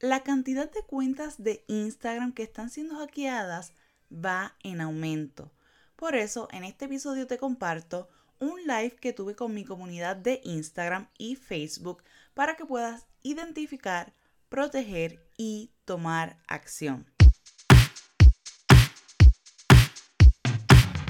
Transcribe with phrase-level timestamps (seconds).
[0.00, 3.72] la cantidad de cuentas de Instagram que están siendo hackeadas
[4.12, 5.52] va en aumento.
[5.96, 10.42] Por eso, en este episodio te comparto un live que tuve con mi comunidad de
[10.44, 12.02] Instagram y Facebook
[12.34, 14.12] para que puedas identificar,
[14.50, 17.06] proteger y tomar acción.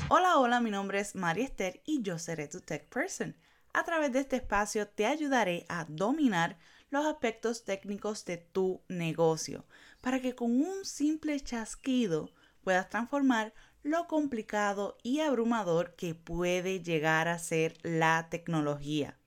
[0.09, 3.35] Hola, hola, mi nombre es María Esther y yo seré tu Tech Person.
[3.73, 6.57] A través de este espacio te ayudaré a dominar
[6.91, 9.67] los aspectos técnicos de tu negocio
[10.01, 12.31] para que con un simple chasquido
[12.63, 19.19] puedas transformar lo complicado y abrumador que puede llegar a ser la tecnología.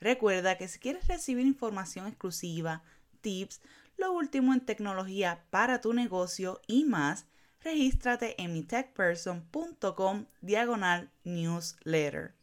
[0.00, 2.82] Recuerda que si quieres recibir información exclusiva,
[3.20, 3.60] tips,
[3.96, 7.26] lo último en tecnología para tu negocio y más,
[7.60, 12.34] regístrate en mitechperson.com diagonal newsletter.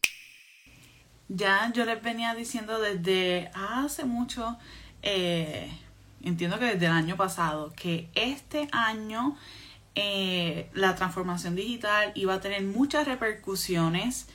[1.34, 4.58] Ya yo les venía diciendo desde hace mucho,
[5.02, 5.71] eh,
[6.21, 9.38] entiendo que desde el año pasado, que este año
[9.95, 14.27] eh, la transformación digital iba a tener muchas repercusiones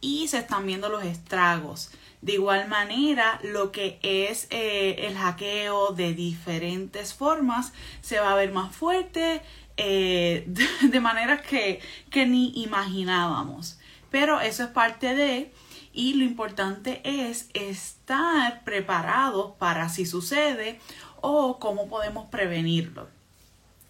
[0.00, 1.90] y se están viendo los estragos.
[2.22, 7.72] De igual manera, lo que es eh, el hackeo de diferentes formas
[8.02, 9.42] se va a ver más fuerte
[9.76, 13.80] de, de maneras que, que ni imaginábamos.
[14.12, 15.50] Pero eso es parte de
[15.96, 20.78] y lo importante es estar preparados para si sucede
[21.22, 23.08] o cómo podemos prevenirlo.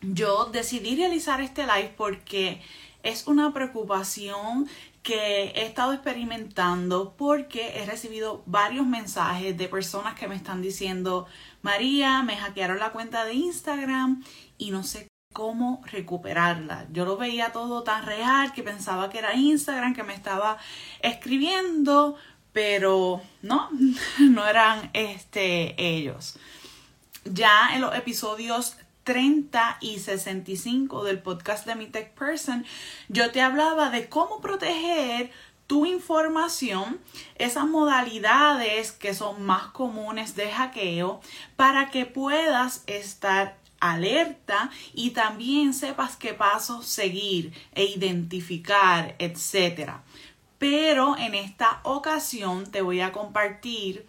[0.00, 2.62] Yo decidí realizar este live porque
[3.02, 4.68] es una preocupación
[5.02, 11.26] que he estado experimentando porque he recibido varios mensajes de personas que me están diciendo,
[11.62, 14.24] María, me hackearon la cuenta de Instagram
[14.58, 16.86] y no sé cómo recuperarla.
[16.92, 20.56] Yo lo veía todo tan real que pensaba que era Instagram que me estaba
[21.00, 22.16] escribiendo,
[22.54, 23.68] pero no,
[24.18, 26.38] no eran este ellos.
[27.26, 32.64] Ya en los episodios 30 y 65 del podcast de Mi Tech Person,
[33.10, 35.30] yo te hablaba de cómo proteger
[35.66, 36.98] tu información,
[37.34, 41.20] esas modalidades que son más comunes de hackeo,
[41.56, 49.92] para que puedas estar alerta y también sepas qué pasos seguir e identificar, etc.
[50.58, 54.06] Pero en esta ocasión te voy a compartir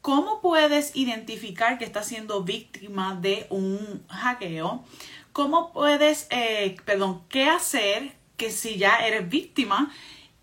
[0.00, 4.84] cómo puedes identificar que estás siendo víctima de un hackeo,
[5.32, 9.92] cómo puedes, eh, perdón, qué hacer que si ya eres víctima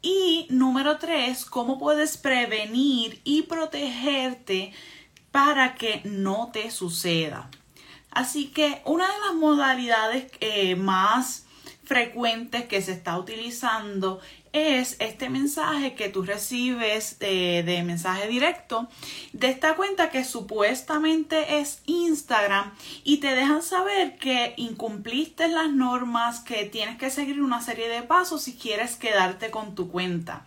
[0.01, 4.73] y número tres, cómo puedes prevenir y protegerte
[5.31, 7.49] para que no te suceda.
[8.13, 11.45] Así que una de las modalidades eh, más
[11.83, 14.21] frecuentes que se está utilizando
[14.53, 18.87] es este mensaje que tú recibes de, mensaje directo
[19.33, 22.71] de esta cuenta que supuestamente es Instagram
[23.03, 28.03] y te dejan saber que incumpliste las normas, que tienes que seguir una serie de
[28.03, 30.45] pasos si quieres quedarte con tu cuenta.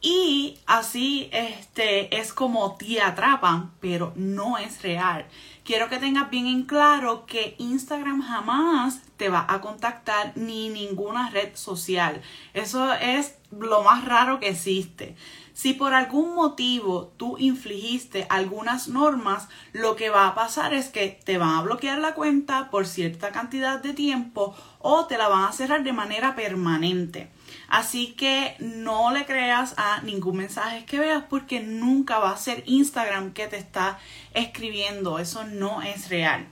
[0.00, 5.26] Y así este, es como te atrapan, pero no es real.
[5.66, 11.28] Quiero que tengas bien en claro que Instagram jamás te va a contactar ni ninguna
[11.30, 12.22] red social.
[12.54, 15.16] Eso es lo más raro que existe.
[15.54, 21.18] Si por algún motivo tú infligiste algunas normas, lo que va a pasar es que
[21.24, 25.46] te van a bloquear la cuenta por cierta cantidad de tiempo o te la van
[25.46, 27.28] a cerrar de manera permanente.
[27.68, 32.62] Así que no le creas a ningún mensaje que veas porque nunca va a ser
[32.66, 33.98] Instagram que te está
[34.34, 35.18] escribiendo.
[35.18, 36.46] Eso no es real.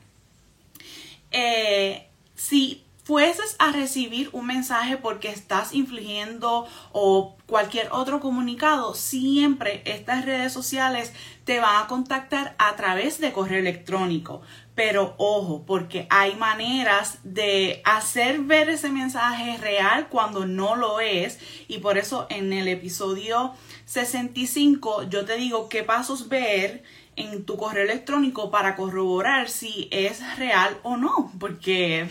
[1.30, 9.82] Eh, si fueses a recibir un mensaje porque estás infligiendo o cualquier otro comunicado, siempre
[9.84, 11.12] estas redes sociales
[11.44, 14.41] te van a contactar a través de correo electrónico.
[14.75, 21.39] Pero ojo, porque hay maneras de hacer ver ese mensaje real cuando no lo es.
[21.69, 23.55] Y por eso en el episodio
[23.85, 26.83] 65 yo te digo qué pasos ver
[27.15, 31.32] en tu correo electrónico para corroborar si es real o no.
[31.38, 32.09] Porque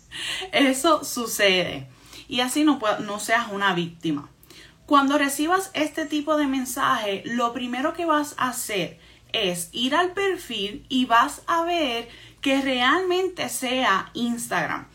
[0.52, 1.88] eso sucede.
[2.28, 4.28] Y así no, no seas una víctima.
[4.84, 8.98] Cuando recibas este tipo de mensaje, lo primero que vas a hacer
[9.32, 12.08] es ir al perfil y vas a ver
[12.40, 14.86] que realmente sea Instagram.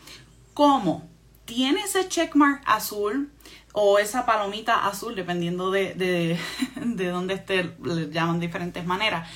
[0.54, 1.08] ¿Cómo?
[1.44, 3.30] Tiene ese checkmark azul
[3.72, 6.38] o esa palomita azul, dependiendo de, de,
[6.76, 9.28] de dónde esté, le llaman diferentes maneras.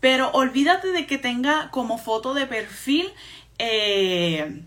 [0.00, 3.10] Pero olvídate de que tenga como foto de perfil
[3.58, 4.62] eh,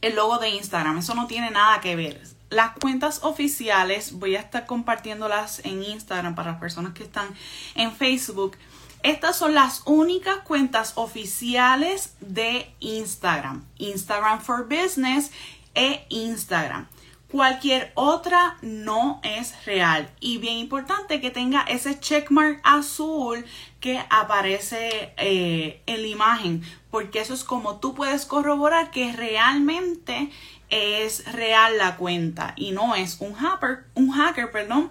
[0.00, 0.98] el logo de Instagram.
[0.98, 2.20] Eso no tiene nada que ver.
[2.50, 7.28] Las cuentas oficiales, voy a estar compartiéndolas en Instagram para las personas que están
[7.74, 8.56] en Facebook
[9.04, 13.62] Estas son las únicas cuentas oficiales de Instagram.
[13.76, 15.30] Instagram for Business
[15.74, 16.88] e Instagram.
[17.30, 20.10] Cualquier otra no es real.
[20.20, 23.44] Y bien importante que tenga ese checkmark azul
[23.78, 26.62] que aparece eh, en la imagen.
[26.90, 30.30] Porque eso es como tú puedes corroborar que realmente
[30.70, 34.90] es real la cuenta y no es un hacker, un hacker, perdón,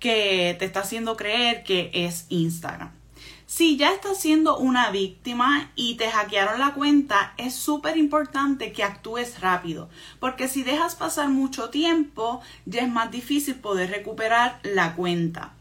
[0.00, 3.01] que te está haciendo creer que es Instagram.
[3.46, 8.82] Si ya estás siendo una víctima y te hackearon la cuenta, es súper importante que
[8.82, 9.90] actúes rápido,
[10.20, 15.52] porque si dejas pasar mucho tiempo, ya es más difícil poder recuperar la cuenta.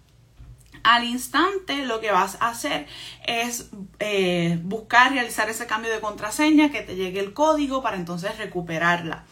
[0.84, 2.88] Al instante lo que vas a hacer
[3.28, 3.70] es
[4.00, 9.26] eh, buscar realizar ese cambio de contraseña, que te llegue el código para entonces recuperarla.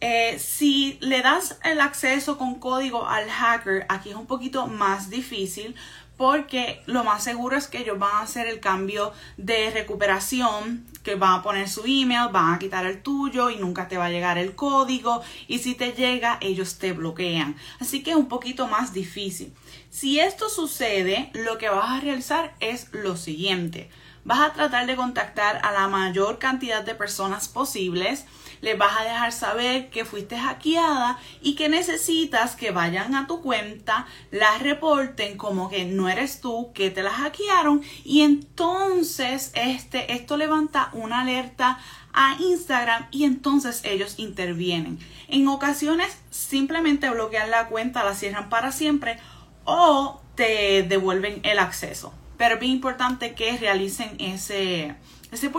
[0.00, 5.10] Eh, si le das el acceso con código al hacker, aquí es un poquito más
[5.10, 5.74] difícil
[6.20, 11.14] porque lo más seguro es que ellos van a hacer el cambio de recuperación, que
[11.14, 14.10] van a poner su email, van a quitar el tuyo y nunca te va a
[14.10, 17.56] llegar el código y si te llega ellos te bloquean.
[17.78, 19.54] Así que es un poquito más difícil.
[19.88, 23.88] Si esto sucede, lo que vas a realizar es lo siguiente.
[24.24, 28.26] Vas a tratar de contactar a la mayor cantidad de personas posibles
[28.60, 33.40] les vas a dejar saber que fuiste hackeada y que necesitas que vayan a tu
[33.40, 40.12] cuenta, la reporten como que no eres tú, que te la hackearon y entonces este,
[40.12, 41.78] esto levanta una alerta
[42.12, 44.98] a Instagram y entonces ellos intervienen.
[45.28, 49.18] En ocasiones simplemente bloquean la cuenta, la cierran para siempre
[49.64, 52.12] o te devuelven el acceso.
[52.40, 54.96] Pero es bien importante que realicen ese,
[55.30, 55.52] ese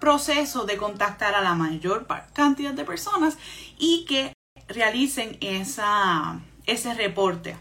[0.00, 3.38] proceso de contactar a la mayor cantidad de personas
[3.78, 4.32] y que
[4.66, 7.56] realicen esa, ese reporte.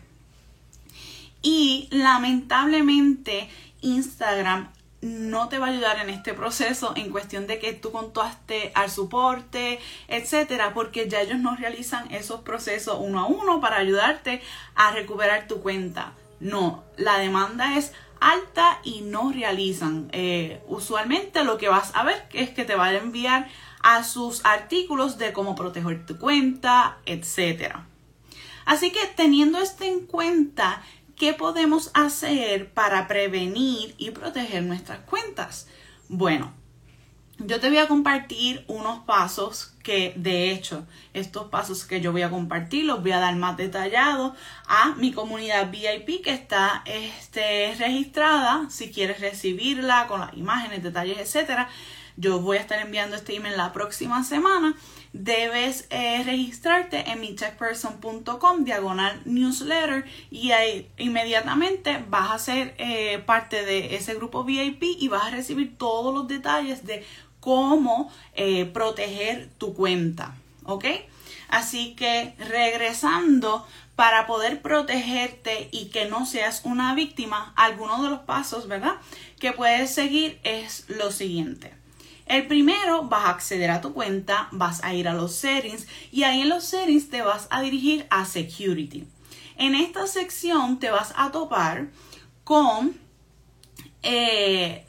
[1.44, 3.48] Y lamentablemente
[3.82, 4.72] Instagram
[5.02, 8.90] no te va a ayudar en este proceso en cuestión de que tú contaste al
[8.90, 14.42] soporte, etcétera, porque ya ellos no realizan esos procesos uno a uno para ayudarte
[14.74, 16.14] a recuperar tu cuenta.
[16.40, 20.10] No, la demanda es alta y no realizan.
[20.12, 23.48] Eh, usualmente lo que vas a ver es que te va a enviar
[23.82, 27.76] a sus artículos de cómo proteger tu cuenta, etc.
[28.66, 30.82] Así que teniendo esto en cuenta,
[31.16, 35.68] ¿qué podemos hacer para prevenir y proteger nuestras cuentas?
[36.10, 36.54] Bueno,
[37.40, 42.24] yo te voy a compartir unos pasos que de hecho estos pasos que yo voy
[42.24, 44.34] a compartir los voy a dar más detallados
[44.68, 51.20] a mi comunidad VIP que está este, registrada si quieres recibirla con las imágenes, detalles,
[51.20, 51.70] etcétera.
[52.20, 54.76] Yo voy a estar enviando este email la próxima semana.
[55.14, 63.20] Debes eh, registrarte en mi checkperson.com diagonal newsletter y ahí inmediatamente vas a ser eh,
[63.20, 67.06] parte de ese grupo VIP y vas a recibir todos los detalles de
[67.48, 70.36] cómo eh, proteger tu cuenta,
[70.66, 70.84] ¿ok?
[71.48, 73.66] Así que regresando
[73.96, 78.96] para poder protegerte y que no seas una víctima, algunos de los pasos, ¿verdad?
[79.40, 81.74] Que puedes seguir es lo siguiente.
[82.26, 86.24] El primero, vas a acceder a tu cuenta, vas a ir a los settings y
[86.24, 89.08] ahí en los settings te vas a dirigir a security.
[89.56, 91.88] En esta sección te vas a topar
[92.44, 92.98] con
[94.04, 94.87] eh,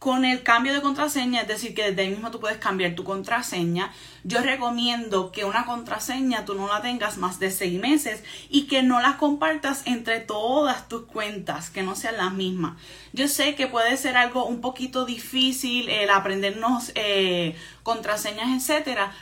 [0.00, 3.04] con el cambio de contraseña, es decir, que desde ahí mismo tú puedes cambiar tu
[3.04, 3.92] contraseña,
[4.24, 8.82] yo recomiendo que una contraseña tú no la tengas más de seis meses y que
[8.82, 12.78] no la compartas entre todas tus cuentas, que no sean las mismas.
[13.12, 19.12] Yo sé que puede ser algo un poquito difícil el aprendernos eh, contraseñas, etcétera,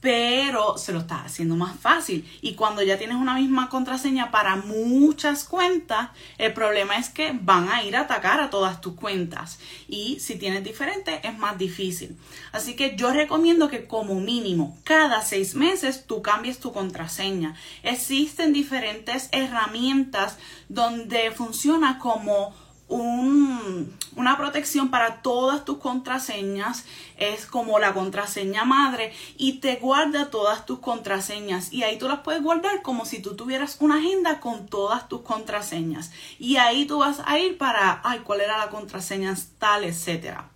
[0.00, 2.28] pero se lo está haciendo más fácil.
[2.42, 7.68] Y cuando ya tienes una misma contraseña para muchas cuentas, el problema es que van
[7.68, 9.58] a ir a atacar a todas tus cuentas.
[9.88, 12.16] Y si tienes diferente, es más difícil.
[12.52, 17.56] Así que yo recomiendo que como mínimo cada seis meses tú cambies tu contraseña.
[17.82, 20.38] Existen diferentes herramientas
[20.68, 22.54] donde funciona como
[22.88, 26.84] una protección para todas tus contraseñas
[27.16, 31.72] es como la contraseña madre y te guarda todas tus contraseñas.
[31.72, 35.22] Y ahí tú las puedes guardar como si tú tuvieras una agenda con todas tus
[35.22, 36.12] contraseñas.
[36.38, 40.50] Y ahí tú vas a ir para ay cuál era la contraseña tal etcétera.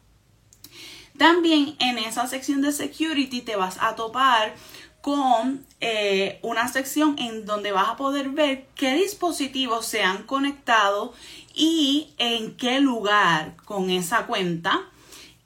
[1.18, 4.54] También en esa sección de security te vas a topar
[5.00, 11.14] con eh, una sección en donde vas a poder ver qué dispositivos se han conectado
[11.54, 14.82] y en qué lugar con esa cuenta.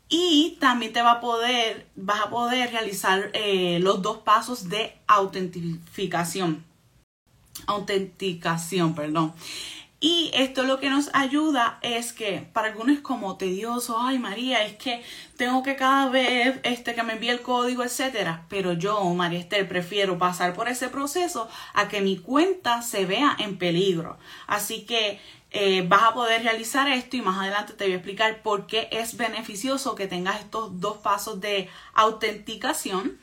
[0.08, 4.94] Y también te va a poder, vas a poder realizar eh, los dos pasos de
[5.06, 6.64] autentificación.
[7.66, 9.32] Autenticación, perdón.
[10.06, 14.62] Y esto lo que nos ayuda es que para algunos es como tedioso, ay María,
[14.62, 15.02] es que
[15.38, 18.44] tengo que cada vez este, que me envíe el código, etcétera.
[18.50, 23.34] Pero yo, María Esther, prefiero pasar por ese proceso a que mi cuenta se vea
[23.38, 24.18] en peligro.
[24.46, 25.20] Así que
[25.52, 28.88] eh, vas a poder realizar esto y más adelante te voy a explicar por qué
[28.92, 33.18] es beneficioso que tengas estos dos pasos de autenticación.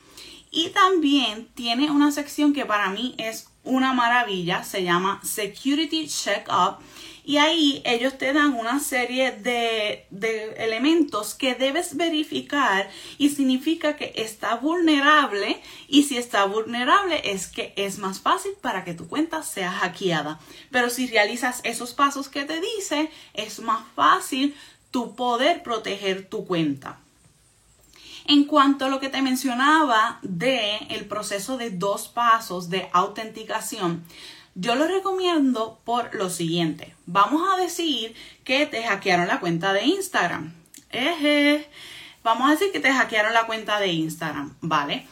[0.50, 6.80] Y también tiene una sección que para mí es una maravilla, se llama Security Checkup
[7.24, 13.94] y ahí ellos te dan una serie de, de, elementos que debes verificar y significa
[13.96, 19.06] que está vulnerable y si está vulnerable es que es más fácil para que tu
[19.06, 20.40] cuenta sea hackeada.
[20.72, 24.56] Pero si realizas esos pasos que te dice, es más fácil
[24.90, 26.98] tu poder proteger tu cuenta.
[28.26, 34.04] En cuanto a lo que te mencionaba de el proceso de dos pasos de autenticación,
[34.54, 36.94] yo lo recomiendo por lo siguiente.
[37.06, 38.14] Vamos a decir
[38.44, 40.52] que te hackearon la cuenta de Instagram.
[42.22, 45.06] Vamos a decir que te hackearon la cuenta de Instagram, ¿vale?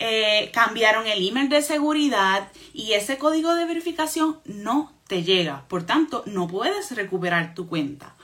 [0.00, 5.64] Eh, cambiaron el email de seguridad y ese código de verificación no te llega.
[5.68, 8.14] Por tanto, no puedes recuperar tu cuenta.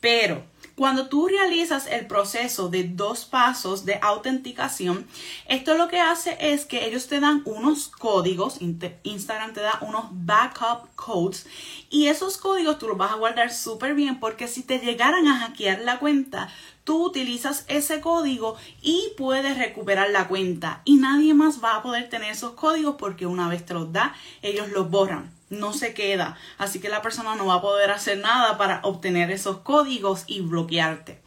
[0.00, 0.44] Pero
[0.80, 5.06] cuando tú realizas el proceso de dos pasos de autenticación,
[5.46, 8.56] esto lo que hace es que ellos te dan unos códigos,
[9.02, 11.46] Instagram te da unos backup codes
[11.90, 15.40] y esos códigos tú los vas a guardar súper bien porque si te llegaran a
[15.40, 16.48] hackear la cuenta,
[16.84, 22.08] tú utilizas ese código y puedes recuperar la cuenta y nadie más va a poder
[22.08, 26.36] tener esos códigos porque una vez te los da, ellos los borran no se queda.
[26.56, 30.40] Así que la persona no va a poder hacer nada para obtener esos códigos y
[30.40, 31.20] bloquearte.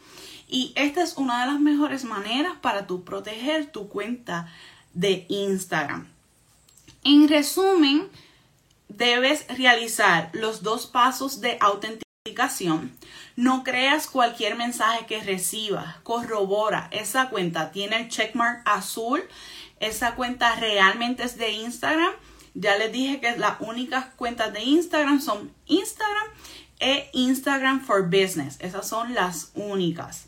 [0.48, 4.52] Y esta es una de las mejores maneras para tú proteger tu cuenta
[4.94, 6.08] de Instagram.
[7.04, 8.10] En resumen,
[8.88, 12.96] debes realizar los dos pasos de autenticación.
[13.36, 15.98] No creas cualquier mensaje que recibas.
[16.04, 19.22] Corrobora, esa cuenta tiene el checkmark azul.
[19.80, 22.14] Esa cuenta realmente es de Instagram
[22.54, 26.28] ya les dije que las únicas cuentas de Instagram son Instagram
[26.80, 28.58] e Instagram for Business.
[28.60, 30.28] Esas son las únicas.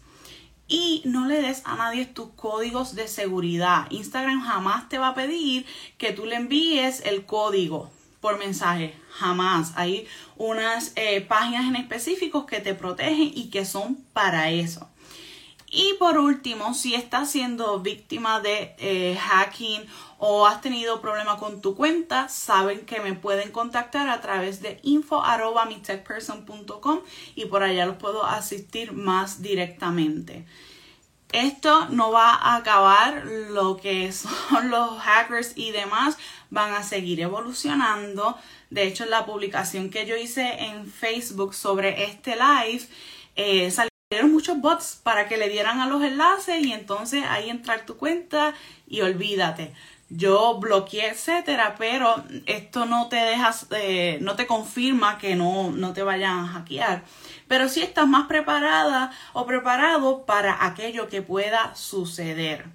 [0.67, 3.85] Y no le des a nadie tus códigos de seguridad.
[3.91, 5.65] Instagram jamás te va a pedir
[5.97, 8.95] que tú le envíes el código por mensaje.
[9.11, 9.73] Jamás.
[9.75, 14.89] Hay unas eh, páginas en específicos que te protegen y que son para eso.
[15.77, 19.85] Y por último, si estás siendo víctima de eh, hacking
[20.17, 24.79] o has tenido problema con tu cuenta, saben que me pueden contactar a través de
[24.83, 26.99] info.mitechperson.com
[27.35, 30.45] y por allá los puedo asistir más directamente.
[31.33, 36.17] Esto no va a acabar, lo que son los hackers y demás
[36.51, 38.37] van a seguir evolucionando.
[38.69, 42.87] De hecho, la publicación que yo hice en Facebook sobre este live
[43.35, 43.94] eh, salieron
[44.53, 48.53] bots para que le dieran a los enlaces y entonces ahí entrar tu cuenta
[48.87, 49.73] y olvídate
[50.09, 55.93] yo bloqueé, etcétera, pero esto no te deja, eh, no te confirma que no, no
[55.93, 57.03] te vayan a hackear.
[57.47, 62.65] Pero sí estás más preparada o preparado para aquello que pueda suceder.